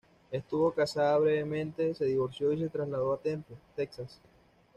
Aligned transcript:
Estuvo 0.31 0.71
casada 0.73 1.15
brevemente, 1.19 1.93
se 1.93 2.05
divorció, 2.05 2.51
y 2.51 2.57
se 2.57 2.69
trasladó 2.69 3.13
a 3.13 3.19
Temple, 3.21 3.55
Texas. 3.75 4.19